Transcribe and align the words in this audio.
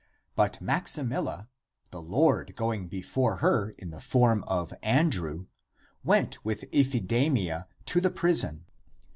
But 0.35 0.59
Maximilla, 0.59 1.47
the 1.91 2.01
Lord 2.01 2.55
going 2.55 2.87
before 2.87 3.35
her 3.35 3.75
in 3.77 3.91
the 3.91 4.01
form 4.01 4.43
of 4.47 4.73
Andrew, 4.81 5.45
went 6.03 6.43
with 6.43 6.65
Iphidamia 6.73 7.67
to 7.85 8.01
the 8.01 8.09
prison. 8.09 8.65